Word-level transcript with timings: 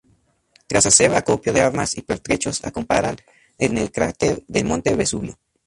Tras 0.65 0.87
hacer 0.87 1.13
acopio 1.13 1.53
de 1.53 1.61
armas 1.61 1.95
y 1.95 2.01
pertrechos, 2.01 2.65
acamparon 2.65 3.17
en 3.59 3.77
el 3.77 3.91
cráter 3.91 4.43
del 4.47 4.65
monte 4.65 4.95
Vesubio. 4.95 5.37